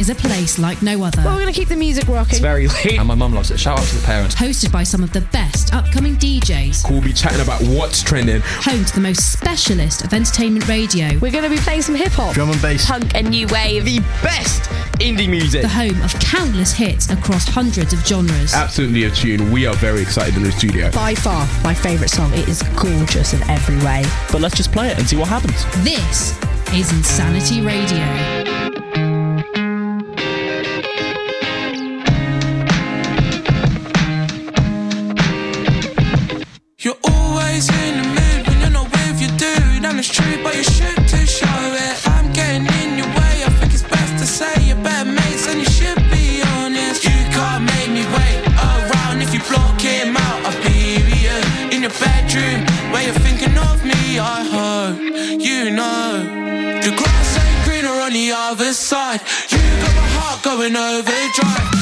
[0.00, 1.20] is a place like no other.
[1.22, 2.30] Well, we're going to keep the music rocking.
[2.30, 3.60] It's very late, and my mum loves it.
[3.60, 4.34] Shout out to the parents.
[4.34, 6.90] Hosted by some of the best upcoming DJs.
[6.90, 8.40] We'll be chatting about what's trending.
[8.42, 11.18] Home to the most specialist of entertainment radio.
[11.18, 13.84] We're going to be playing some hip hop, drum and bass, punk, and new wave.
[13.84, 15.60] The best indie music.
[15.60, 18.54] The home of countless hits across hundreds of genres.
[18.54, 19.52] Absolutely a tune.
[19.52, 20.90] We are very excited in the studio.
[20.92, 22.32] By far, my favourite song.
[22.32, 24.04] It is gorgeous in every way.
[24.32, 25.62] But let's just play it and see what happens.
[25.84, 26.38] This
[26.72, 28.79] is Insanity Radio.
[58.50, 59.20] Other side.
[59.48, 61.80] You got my heart going overdrive.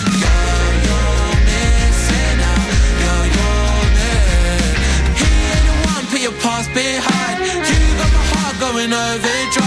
[6.43, 7.39] past behind.
[7.41, 9.58] You got my heart going overdrive.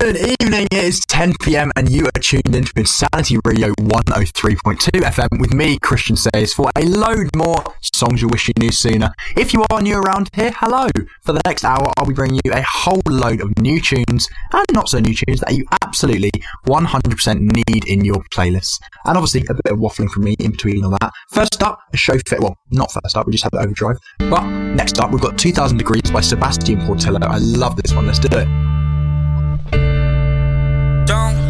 [0.00, 5.40] Good evening, it is 10 pm and you are tuned into Insanity Radio 103.2 FM
[5.40, 9.12] with me, Christian Sayers, for a load more songs you wish you knew sooner.
[9.36, 10.86] If you are new around here, hello!
[11.22, 14.64] For the next hour, I'll be bringing you a whole load of new tunes and
[14.72, 16.30] not so new tunes that you absolutely
[16.66, 18.80] 100% need in your playlist.
[19.04, 21.12] And obviously, a bit of waffling from me in between all that.
[21.30, 22.40] First up, a show fit.
[22.40, 23.98] Well, not first up, we just have the overdrive.
[24.18, 27.20] But next up, we've got 2000 Degrees by Sebastian Portillo.
[27.20, 28.71] I love this one, let's do it.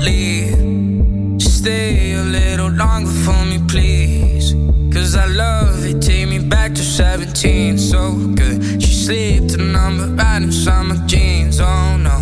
[0.03, 1.41] Leave.
[1.41, 4.53] Stay a little longer for me, please.
[4.93, 6.03] Cause I love it.
[6.03, 7.79] Take me back to 17.
[7.79, 8.83] So good.
[8.83, 11.61] She slipped a number right in summer jeans.
[11.61, 12.19] Oh no.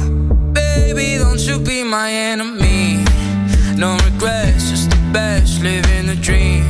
[0.53, 3.03] Baby, don't you be my enemy.
[3.77, 5.62] No regrets, just the best.
[5.62, 6.65] Living the dream.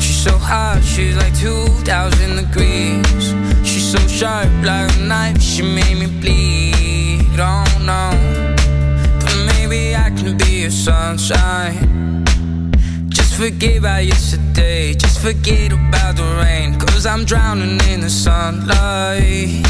[0.00, 3.34] She's so hot, she's like 2,000 degrees.
[3.62, 5.42] She's so sharp like a knife.
[5.42, 7.38] She made me bleed.
[7.38, 8.19] Oh no.
[10.80, 12.24] Sunshine.
[13.10, 14.94] Just forget about yesterday.
[14.94, 16.78] Just forget about the rain.
[16.78, 19.66] Cause I'm drowning in the sunlight.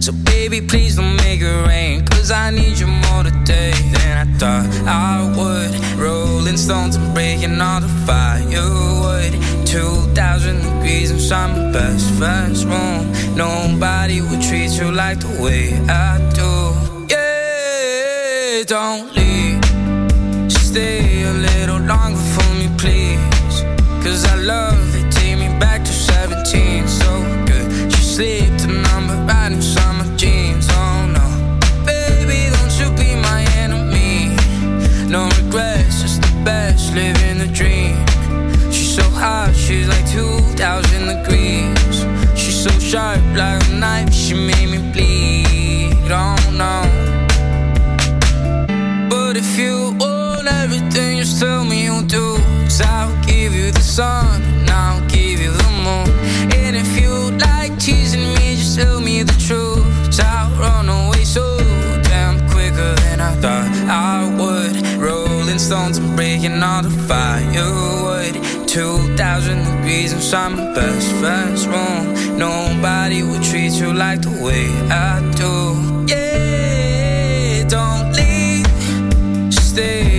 [0.00, 4.38] So baby, please don't make it rain, cause I need you more today than I
[4.38, 5.72] thought I would.
[6.00, 9.32] Rolling stones and breaking all the firewood.
[9.66, 13.12] 2,000 degrees inside my best friend's room.
[13.36, 17.06] Nobody would treat you like the way I do.
[17.14, 19.49] Yeah, don't leave.
[20.70, 23.64] Stay a little longer for me, please.
[24.04, 26.86] Cause I love it, take me back to 17.
[26.86, 27.10] So
[27.44, 27.92] good.
[27.92, 30.68] She slipped a number right inside my jeans.
[30.70, 31.26] Oh no.
[31.84, 34.36] Baby, don't you be my enemy.
[35.10, 37.96] No regrets, just the best, living the dream.
[38.70, 40.54] She's so hot, she's like 2,000
[41.08, 42.06] degrees.
[42.38, 44.69] She's so sharp, like a knife, she made
[54.00, 56.08] sun, and I'll give you the moon.
[56.60, 57.12] And if you
[57.48, 59.84] like teasing me, just tell me the truth.
[60.22, 61.44] I'll run away so
[62.10, 63.70] damn quicker than I thought
[64.12, 64.74] I would.
[65.06, 68.34] Rolling stones and breaking all the firewood.
[68.66, 72.04] 2,000 degrees inside my best friend's room.
[72.38, 74.64] Nobody would treat you like the way
[75.08, 75.54] I do.
[76.12, 79.52] Yeah, don't leave.
[79.52, 80.09] Stay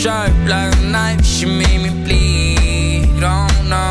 [0.00, 3.22] sharp, like a knife, she made me bleed.
[3.22, 3.84] Oh no.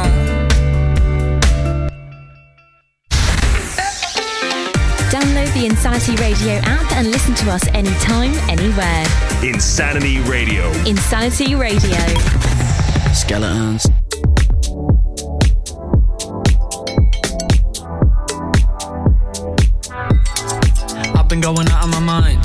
[5.12, 9.06] Download the Insanity Radio app and listen to us anytime, anywhere.
[9.44, 10.72] Insanity Radio.
[10.88, 12.02] Insanity Radio.
[13.14, 13.86] Skeletons.
[21.16, 22.39] I've been going out of my mind.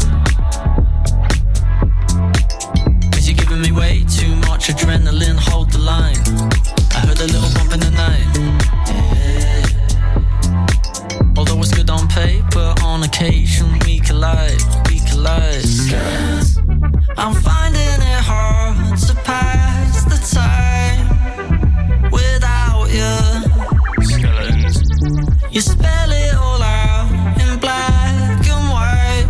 [25.54, 27.08] You spell it all out
[27.40, 29.28] in black and white.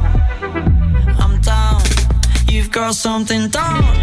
[1.20, 1.82] I'm down.
[2.48, 3.94] You've got something dark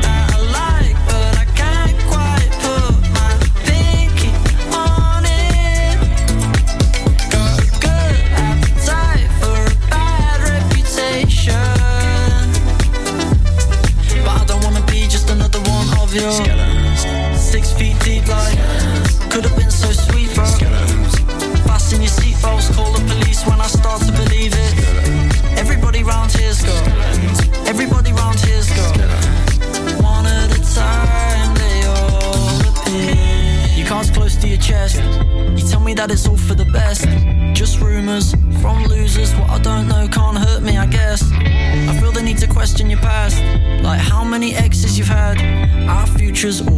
[46.41, 46.70] future's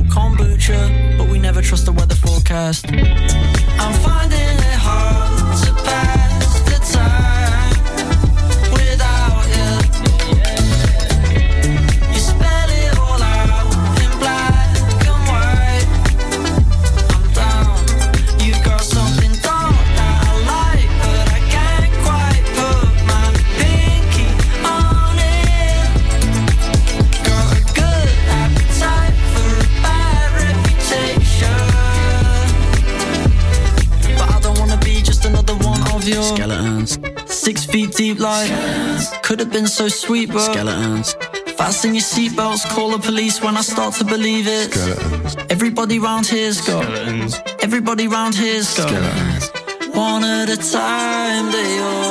[39.34, 41.16] could have been so sweet, but Skeletons.
[41.58, 44.78] Fasten your seatbelts, call the police when I start to believe it.
[45.50, 46.86] Everybody round here's got.
[47.64, 48.92] Everybody round here's got.
[49.96, 52.03] One at a time, they all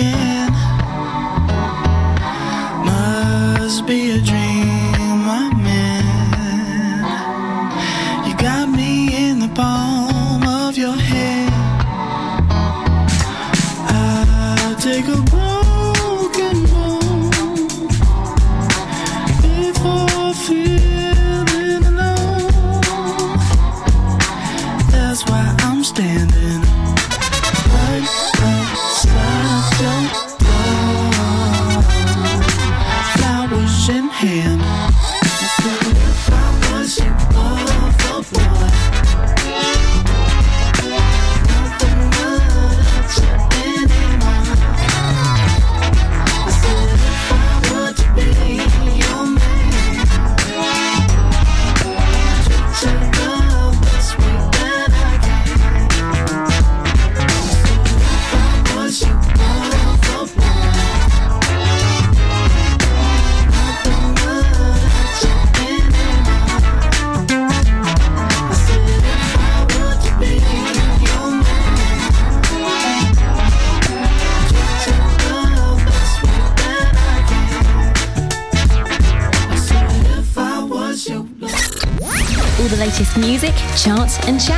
[0.00, 0.57] again.
[84.28, 84.57] and chat.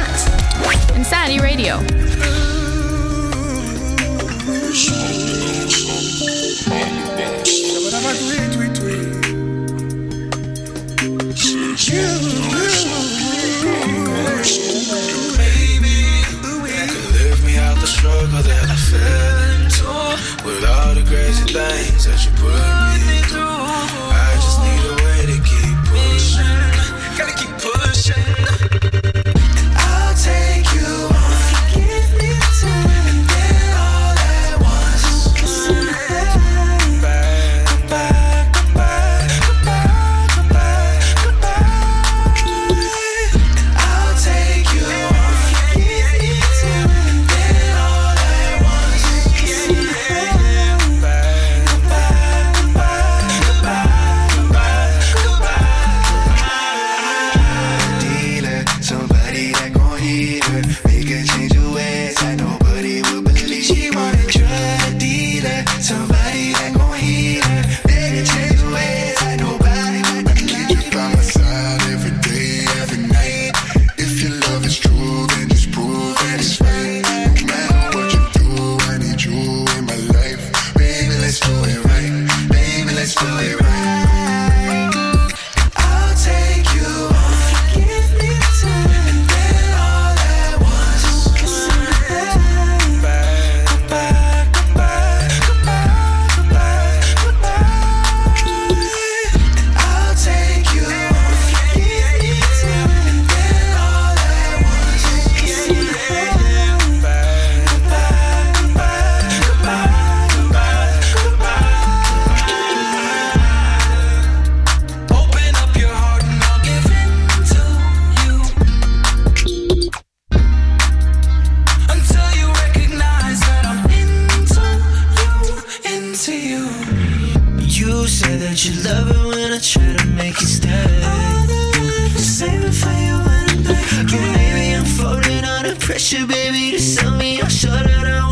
[135.77, 137.41] pressure, baby, to sell me.
[137.41, 138.30] I'll shut it out.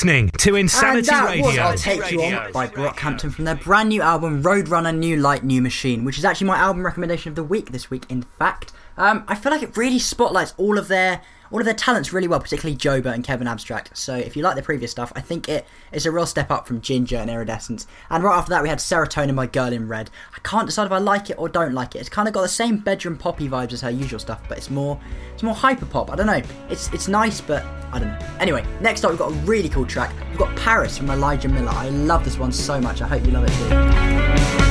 [0.00, 1.46] listening to Insanity Radio.
[1.46, 5.44] Was I'll Take You On by Brockhampton from their brand new album Roadrunner New Light
[5.44, 8.72] New Machine, which is actually my album recommendation of the week this week, in fact.
[8.96, 11.20] Um, I feel like it really spotlights all of their
[11.52, 13.96] all of their talents really well, particularly Joba and Kevin Abstract.
[13.96, 16.66] So if you like the previous stuff, I think it is a real step up
[16.66, 17.86] from Ginger and Iridescence.
[18.08, 20.10] And right after that, we had Serotonin by Girl in Red.
[20.34, 21.98] I can't decide if I like it or don't like it.
[21.98, 24.70] It's kind of got the same bedroom poppy vibes as her usual stuff, but it's
[24.70, 25.00] more
[25.32, 26.10] it's more hyper pop.
[26.10, 26.42] I don't know.
[26.68, 28.18] It's it's nice, but I don't know.
[28.38, 30.14] Anyway, next up we've got a really cool track.
[30.30, 31.72] We've got Paris from Elijah Miller.
[31.72, 33.02] I love this one so much.
[33.02, 34.69] I hope you love it too.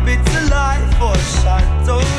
[0.00, 2.09] habits life for shadows.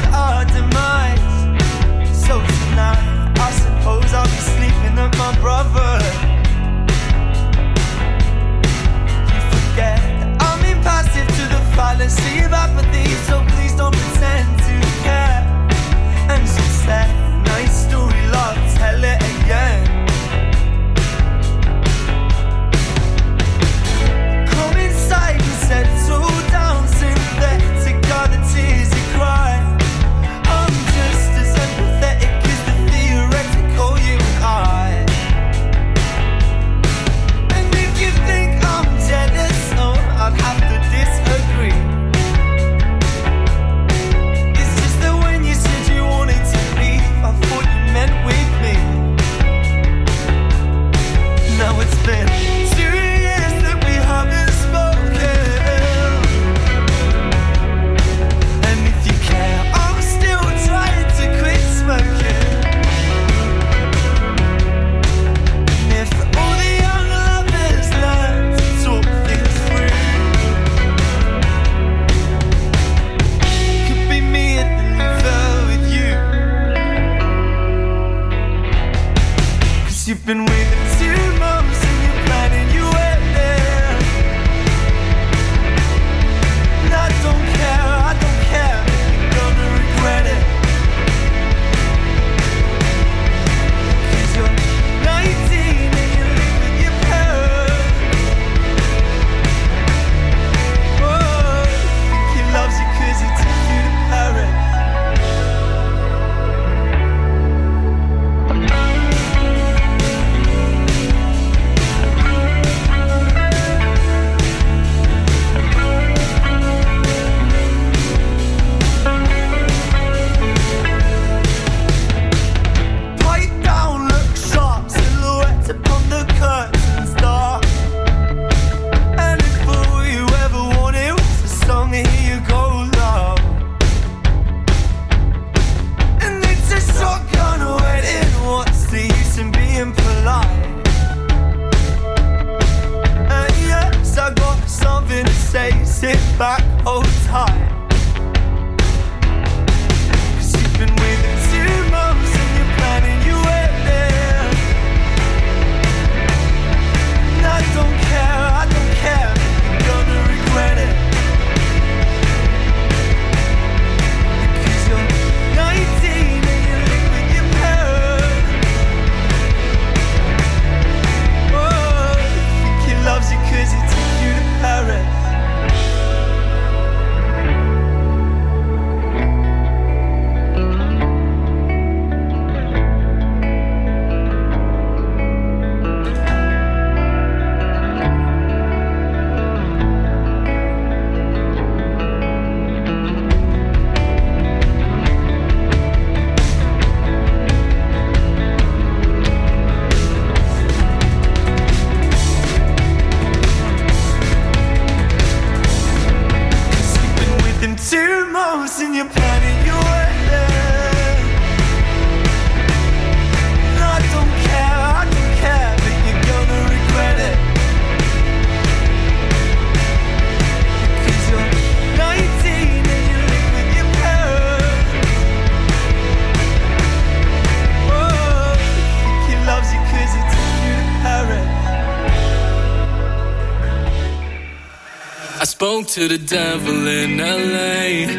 [235.62, 238.10] Spoke to the devil in LA.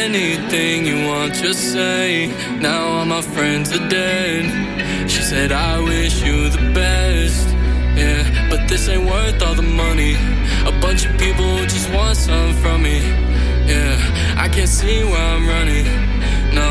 [0.00, 2.32] Anything you want, just say.
[2.58, 4.44] Now all my friends are dead.
[5.06, 7.48] She said, I wish you the best.
[8.00, 10.14] Yeah, but this ain't worth all the money.
[10.64, 13.00] A bunch of people just want something from me.
[13.70, 13.98] Yeah,
[14.38, 15.84] I can't see where I'm running.
[16.54, 16.68] No,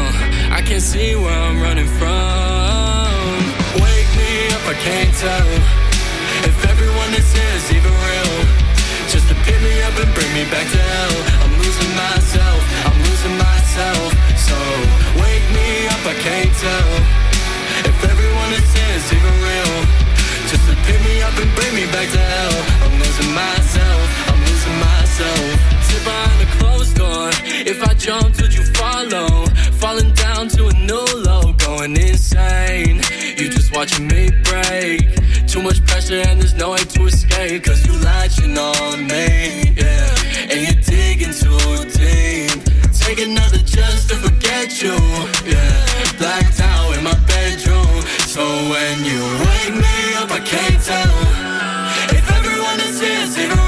[0.58, 3.38] I can't see where I'm running from.
[3.78, 5.50] Wake me up, I can't tell
[6.50, 8.65] if everyone is here is even real.
[9.46, 11.16] Pick me up and bring me back to hell.
[11.46, 14.10] I'm losing myself, I'm losing myself.
[14.42, 14.58] So
[15.22, 16.92] wake me up, I can't tell
[17.86, 19.76] if everyone is here is even real.
[20.50, 22.58] Just to pick me up and bring me back to hell.
[22.86, 25.46] I'm losing myself, I'm losing myself.
[25.90, 27.30] Sit behind a closed door.
[27.70, 29.46] If I jumped, would you follow?
[29.78, 32.98] Falling down to a new low, going insane.
[33.38, 35.25] You just watching me break.
[35.56, 37.64] Too much pressure and there's no way to escape.
[37.64, 40.52] Cause you latching on me, yeah.
[40.52, 41.56] And you're digging too
[41.96, 42.60] deep.
[42.92, 44.98] Take another just to forget you,
[45.50, 45.86] yeah.
[46.18, 48.02] Blacked out in my bedroom.
[48.28, 51.16] So when you wake me up, I can't tell
[52.12, 53.65] if everyone is here is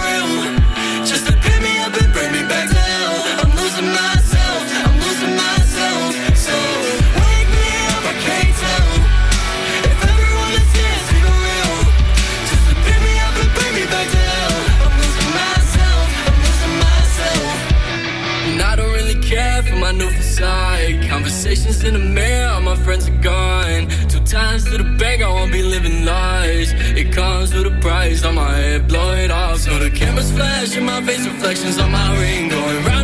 [21.87, 23.87] in the mirror, all my friends are gone.
[24.09, 26.73] Two times to the bank, I won't be living lies.
[27.01, 29.59] It comes with a price on my head, blow it off.
[29.59, 32.49] So the cameras flash in my face, reflections on my ring.
[32.49, 32.96] Going round round,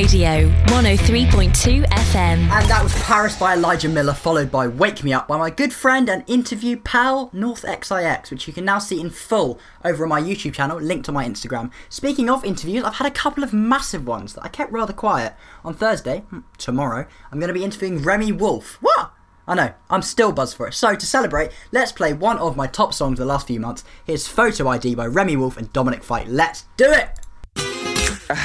[0.00, 2.38] Radio, 103.2 FM.
[2.48, 5.74] And that was Paris by Elijah Miller, followed by Wake Me Up by my good
[5.74, 10.08] friend and interview pal North XIX, which you can now see in full over on
[10.08, 11.70] my YouTube channel, linked on my Instagram.
[11.90, 15.34] Speaking of interviews, I've had a couple of massive ones that I kept rather quiet.
[15.66, 18.78] On Thursday, hmm, tomorrow, I'm going to be interviewing Remi Wolf.
[18.80, 19.12] What?
[19.46, 20.72] I know, I'm still buzzed for it.
[20.72, 23.84] So, to celebrate, let's play one of my top songs of the last few months.
[24.06, 26.24] Here's Photo ID by Remi Wolf and Dominic Fike.
[26.26, 27.89] Let's do it!
[28.30, 28.36] no.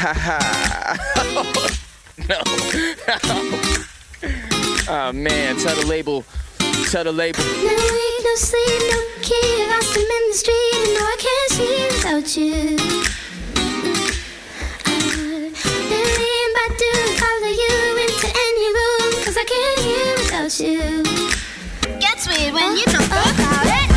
[4.89, 6.23] oh man, tell the label.
[6.89, 7.43] Tell the label.
[7.43, 9.67] No week, no sleep, no key.
[9.69, 12.77] Lost him in the street, and no, I can't sleep without you.
[15.91, 20.81] Million Badu, follow you into any room, 'cause I can't hear without you.
[21.99, 23.94] Gets weird when you talk about it.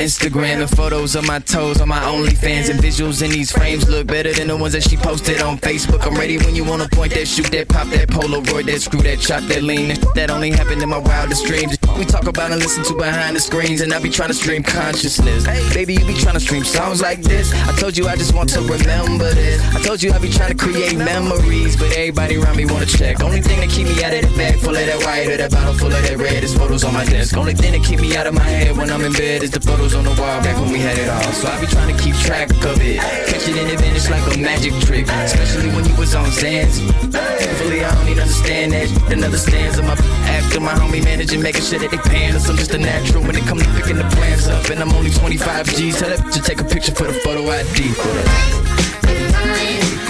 [0.00, 4.06] Instagram and photos of my toes on my OnlyFans and visuals in these frames look
[4.06, 6.06] better than the ones that she posted on Facebook.
[6.06, 9.20] I'm ready when you wanna point that, shoot that, pop that, Polaroid that, screw that,
[9.20, 9.98] chop that, lean.
[10.14, 11.76] That only happened in my wildest dreams.
[12.00, 14.62] We talk about and listen to behind the screens, and I be trying to stream
[14.62, 15.44] consciousness.
[15.44, 17.52] Hey, Baby, you be trying to stream songs like this.
[17.68, 19.60] I told you I just want to remember this.
[19.76, 23.20] I told you I be trying to create memories, but everybody around me wanna check.
[23.20, 25.50] Only thing that keep me out of the bag full of that white or that
[25.50, 27.36] bottle full of that red is photos on my desk.
[27.36, 29.60] Only thing that keep me out of my head when I'm in bed is the
[29.60, 31.32] photos on the wall back when we had it all.
[31.36, 32.96] So I be trying to keep track of it.
[33.28, 36.80] Catch it in vanish like a magic trick, especially when you was on Zans.
[37.12, 38.88] Thankfully, I don't even understand that.
[39.12, 39.94] Another stanza, my
[40.30, 42.48] after my homie managing, making sure that they paying us.
[42.48, 44.70] I'm just a natural when it come to picking the plans up.
[44.70, 45.98] And I'm only 25 G's.
[45.98, 47.92] Tell that bitch to take a picture for the photo ID.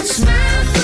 [0.05, 0.80] Smile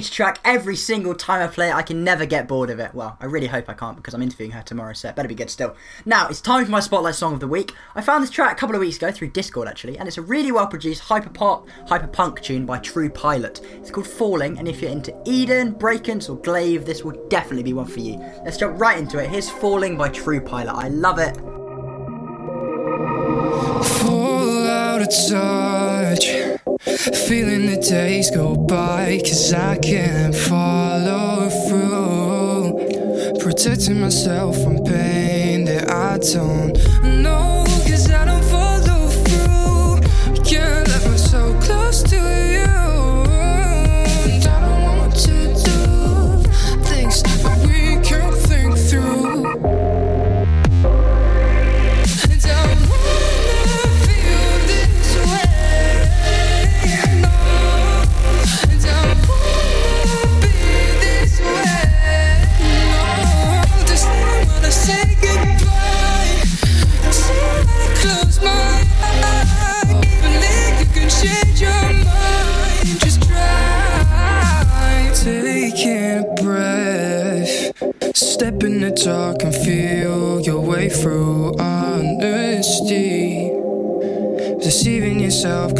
[0.00, 0.40] huge track.
[0.46, 2.94] Every single time I play it, I can never get bored of it.
[2.94, 5.34] Well, I really hope I can't because I'm interviewing her tomorrow, so it better be
[5.34, 5.76] good still.
[6.06, 7.74] Now, it's time for my Spotlight Song of the Week.
[7.94, 10.22] I found this track a couple of weeks ago through Discord, actually, and it's a
[10.22, 13.60] really well produced hyper pop, hyper punk tune by True Pilot.
[13.74, 17.74] It's called Falling, and if you're into Eden, brakence, or Glaive, this will definitely be
[17.74, 18.16] one for you.
[18.42, 19.28] Let's jump right into it.
[19.28, 20.72] Here's Falling by True Pilot.
[20.72, 21.36] I love it.
[24.00, 26.39] Fall out of touch.
[26.82, 33.38] Feeling the days go by, cause I can't follow through.
[33.38, 36.72] Protecting myself from pain that I don't
[37.22, 37.59] know,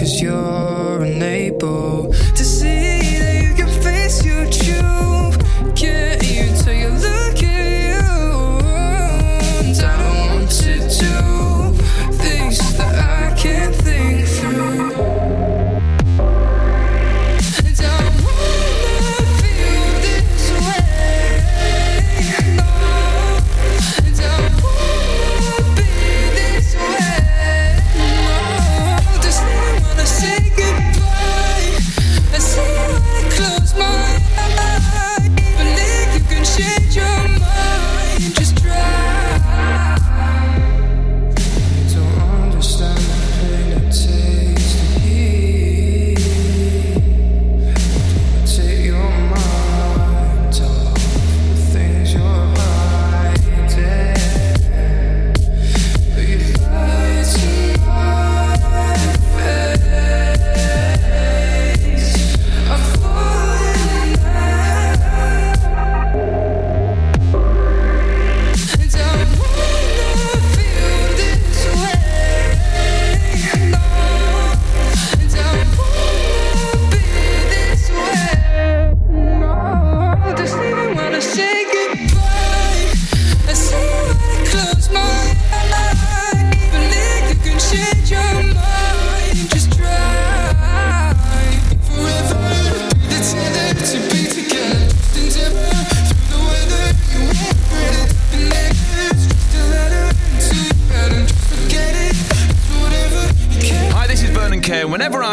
[0.00, 0.69] cause you're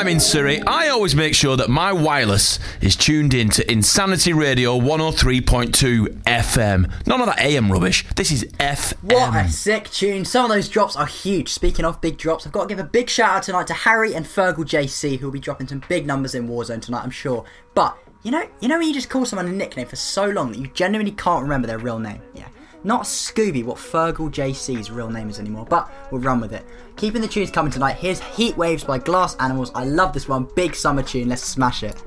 [0.07, 4.31] I'm in Surrey, I always make sure that my wireless is tuned in to Insanity
[4.31, 7.05] Radio 103.2 FM.
[7.05, 8.05] None of that AM rubbish.
[8.15, 8.93] This is FM.
[9.03, 10.23] What a sick tune.
[10.23, 11.49] Some of those drops are huge.
[11.49, 14.15] Speaking of big drops, I've got to give a big shout out tonight to Harry
[14.15, 17.43] and Fergal JC, who will be dropping some big numbers in Warzone tonight, I'm sure.
[17.75, 20.53] But you know, you know when you just call someone a nickname for so long
[20.53, 22.21] that you genuinely can't remember their real name?
[22.33, 22.47] Yeah.
[22.83, 26.65] Not Scooby, what Fergal JC's real name is anymore, but we'll run with it.
[26.95, 29.71] Keeping the tunes coming tonight, here's Heat Waves by Glass Animals.
[29.73, 30.47] I love this one.
[30.55, 31.29] Big summer tune.
[31.29, 32.01] Let's smash it.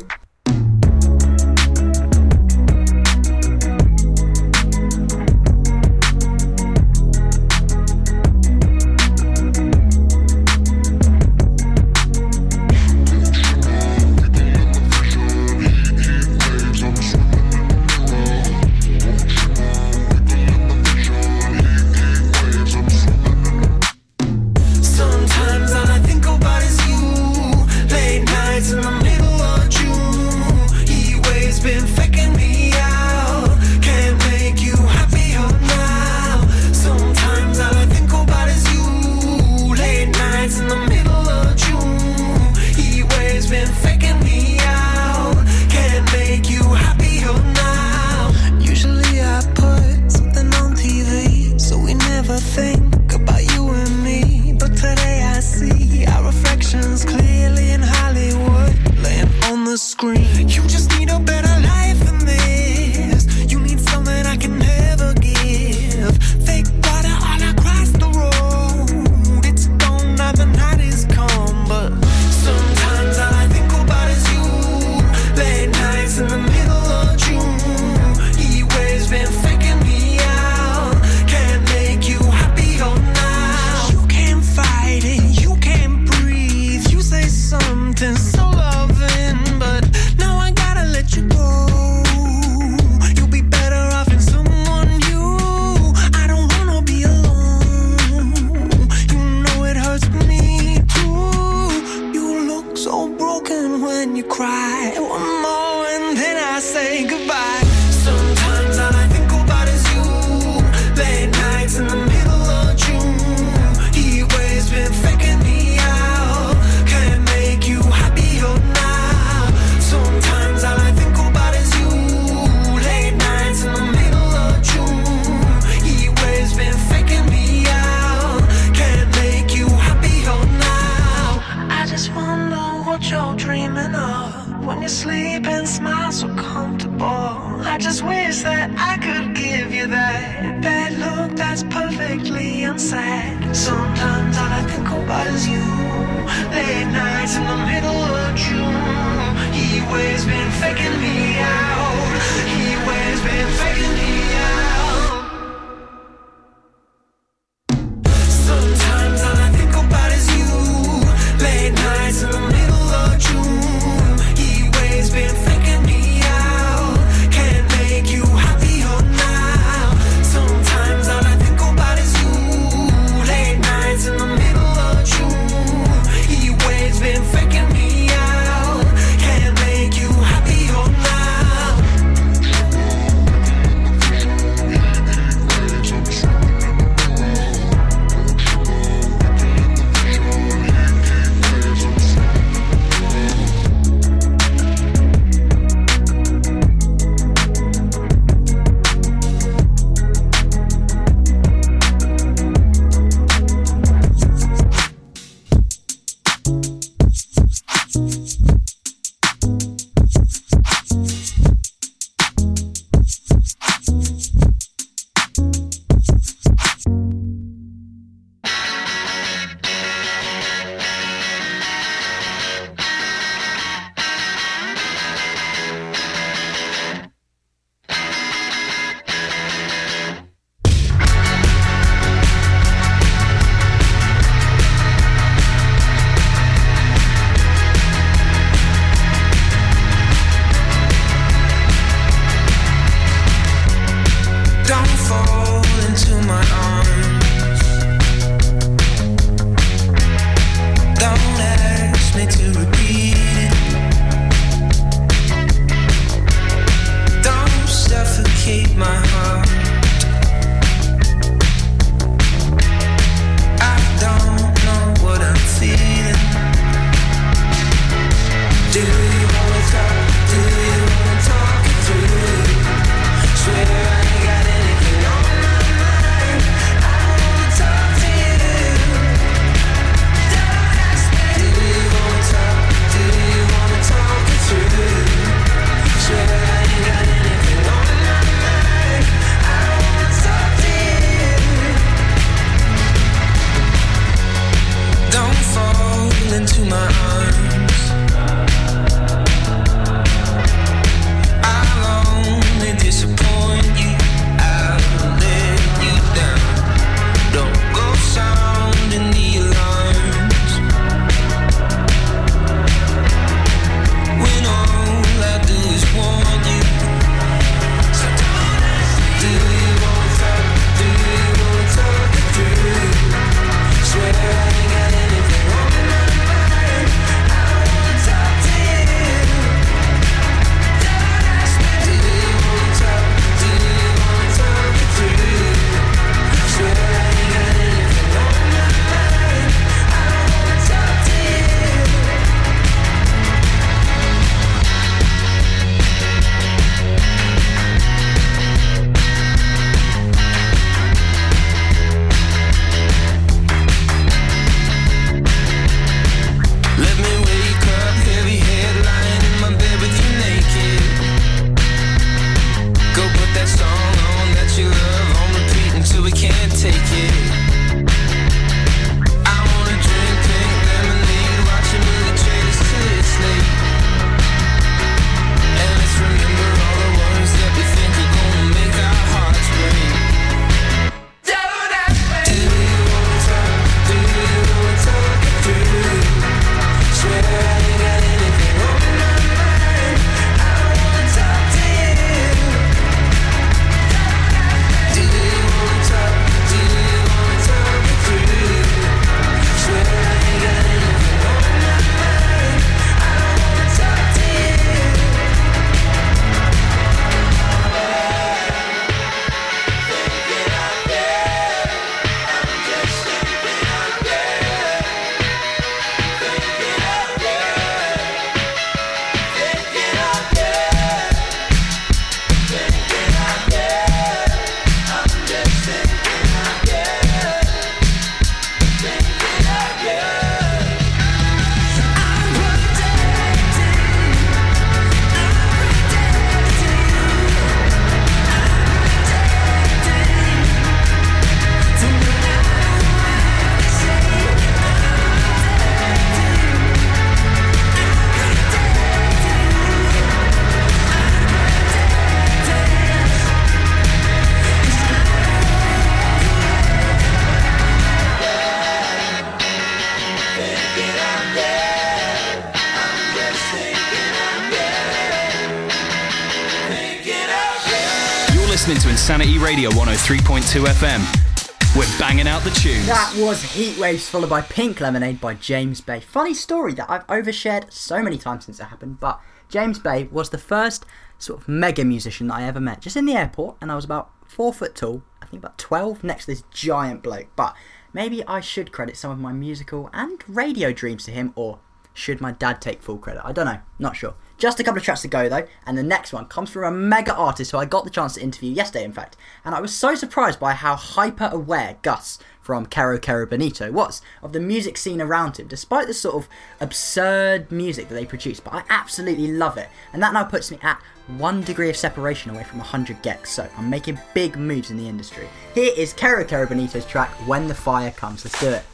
[470.10, 471.76] 103.2 FM.
[471.76, 472.84] We're banging out the tunes.
[472.88, 476.00] That was Heat Waves followed by Pink Lemonade by James Bay.
[476.00, 480.30] Funny story that I've overshared so many times since it happened, but James Bay was
[480.30, 480.84] the first
[481.18, 482.80] sort of mega musician that I ever met.
[482.80, 486.02] Just in the airport, and I was about four foot tall, I think about 12,
[486.02, 487.28] next to this giant bloke.
[487.36, 487.54] But
[487.92, 491.60] maybe I should credit some of my musical and radio dreams to him, or
[491.94, 493.22] should my dad take full credit?
[493.24, 494.14] I don't know, not sure.
[494.40, 496.70] Just a couple of tracks to go though, and the next one comes from a
[496.70, 499.74] mega artist who I got the chance to interview yesterday, in fact, and I was
[499.74, 504.78] so surprised by how hyper aware Gus from Kero Kero Bonito was of the music
[504.78, 506.28] scene around him, despite the sort of
[506.58, 508.40] absurd music that they produce.
[508.40, 510.80] But I absolutely love it, and that now puts me at
[511.18, 514.88] one degree of separation away from 100 gecs, so I'm making big moves in the
[514.88, 515.28] industry.
[515.54, 518.24] Here is Kero Kero Bonito's track, When the Fire Comes.
[518.24, 518.64] Let's do it.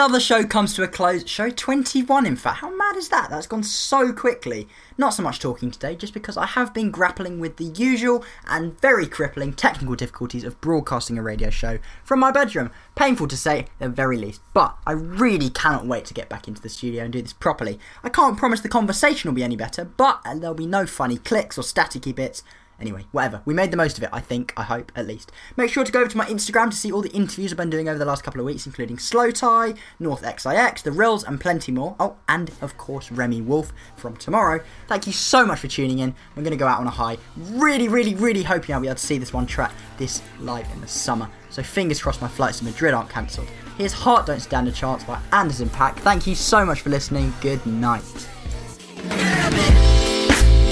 [0.00, 1.28] Another show comes to a close.
[1.28, 2.60] Show 21, in fact.
[2.60, 3.28] How mad is that?
[3.28, 4.66] That's gone so quickly.
[4.96, 8.80] Not so much talking today, just because I have been grappling with the usual and
[8.80, 12.70] very crippling technical difficulties of broadcasting a radio show from my bedroom.
[12.94, 14.40] Painful to say, at the very least.
[14.54, 17.78] But I really cannot wait to get back into the studio and do this properly.
[18.02, 21.58] I can't promise the conversation will be any better, but there'll be no funny clicks
[21.58, 22.42] or staticky bits.
[22.80, 23.42] Anyway, whatever.
[23.44, 25.30] We made the most of it, I think, I hope, at least.
[25.56, 27.68] Make sure to go over to my Instagram to see all the interviews I've been
[27.68, 31.72] doing over the last couple of weeks, including slowthai, North XIX, The Rills, and plenty
[31.72, 31.94] more.
[32.00, 34.62] Oh, and of course, Remi Wolf from tomorrow.
[34.88, 36.14] Thank you so much for tuning in.
[36.36, 37.18] I'm going to go out on a high.
[37.36, 40.80] Really, really, really hoping I'll be able to see this one track this live in
[40.80, 41.28] the summer.
[41.50, 43.48] So fingers crossed my flights to Madrid aren't cancelled.
[43.76, 45.96] Here's Heart Don't Stand a Chance by Anderson .Paak.
[45.96, 47.32] Thank you so much for listening.
[47.40, 48.28] Good night.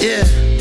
[0.00, 0.57] Yeah.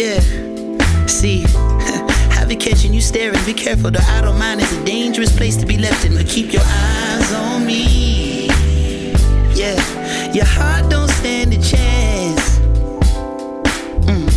[0.00, 1.06] Yeah.
[1.06, 1.44] See,
[2.58, 3.42] Kitchen, you staring.
[3.44, 6.14] Be careful, the idle mind is a dangerous place to be left in.
[6.14, 8.46] But keep your eyes on me.
[9.54, 9.78] Yeah,
[10.32, 12.58] your heart don't stand a chance.
[14.08, 14.28] Mm.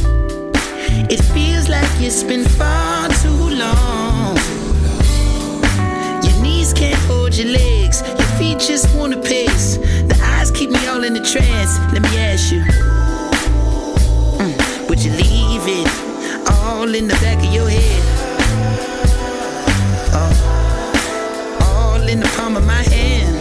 [1.10, 4.38] It feels like it's been far too long.
[6.24, 9.78] Your knees can't hold your legs, your feet just wanna pace.
[9.78, 11.80] The eyes keep me all in a trance.
[11.94, 12.64] Let me ask you,
[16.84, 18.04] all in the back of your head?
[20.12, 20.34] Oh,
[21.62, 23.36] all in the palm of my hand.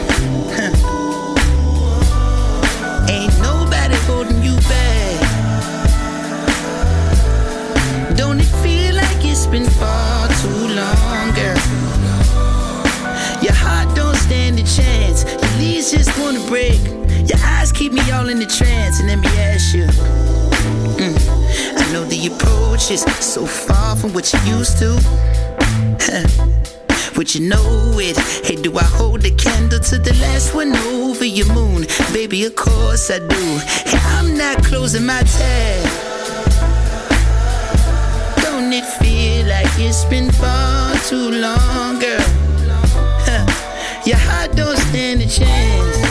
[3.11, 5.19] Ain't nobody holding you back.
[8.17, 11.59] Don't it feel like it's been far too long, girl?
[13.43, 15.25] Your heart don't stand a chance.
[15.25, 16.81] Your knees just wanna break.
[17.29, 19.01] Your eyes keep me all in the trance.
[19.01, 19.87] And let me ask you.
[21.03, 21.42] mm,
[21.93, 24.89] know the approach is so far from what you used to.
[27.17, 28.17] Would you know it?
[28.47, 31.87] Hey, do I hold the candle to the last one over your moon?
[32.13, 33.59] Baby, of course I do.
[33.85, 35.85] Hey, I'm not closing my tab.
[38.43, 42.25] Don't it feel like it's been far too long, girl?
[43.27, 43.45] Huh.
[44.07, 46.02] Your heart don't stand a chance.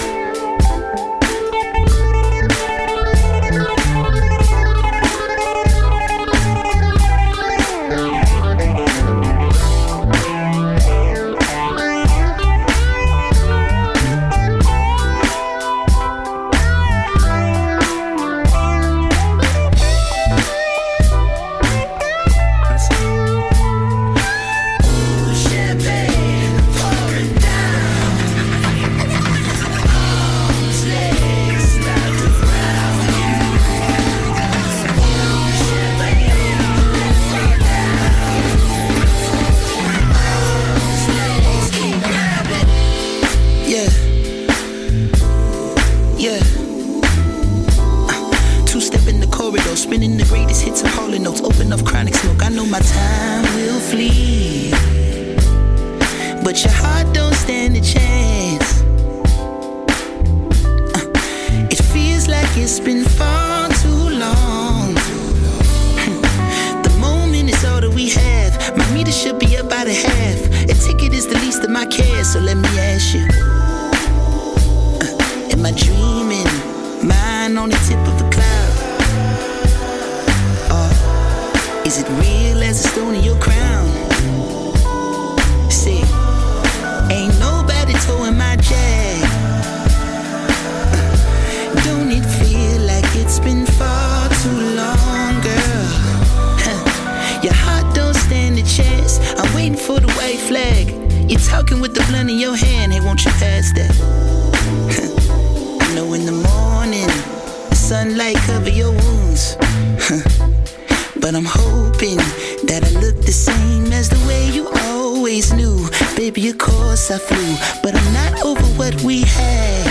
[116.21, 119.87] Baby, of course I flew, but I'm not over what we had.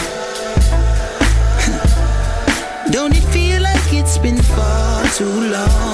[2.93, 5.89] Don't it feel like it's been far too long,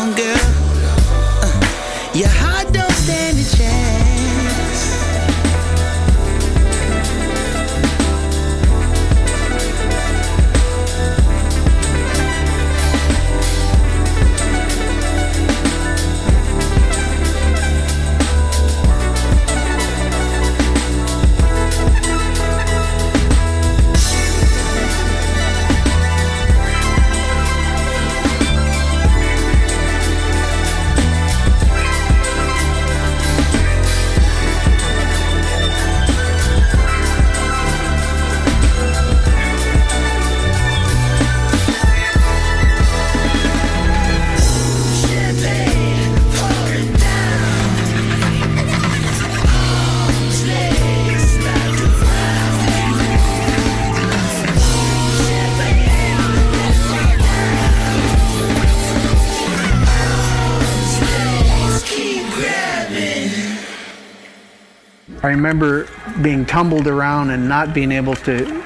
[65.26, 65.88] I remember
[66.22, 68.62] being tumbled around and not being able to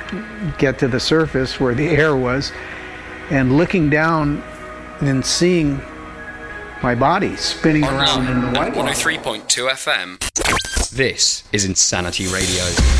[0.59, 2.53] get to the surface where the air was,
[3.31, 4.43] and looking down
[5.01, 5.81] and seeing
[6.83, 8.93] my body spinning around in the white water.
[8.93, 10.91] 103.2 FM.
[10.91, 13.00] This is Insanity Radio.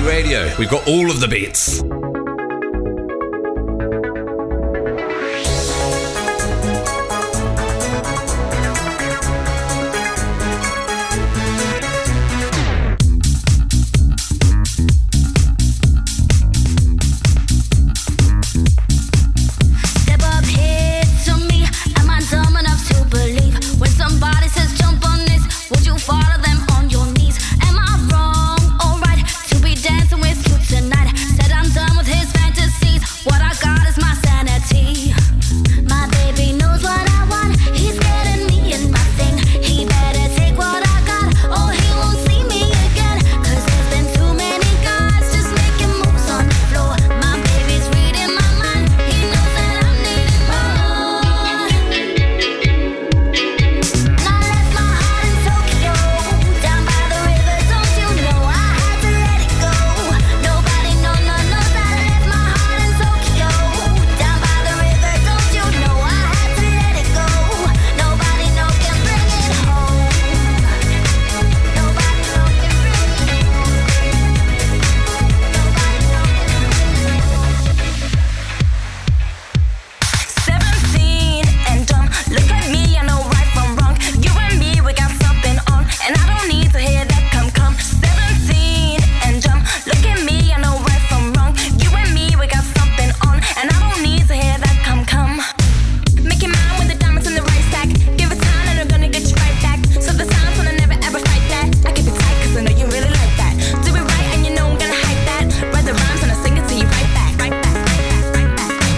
[0.00, 0.52] Radio.
[0.58, 1.82] We've got all of the beats.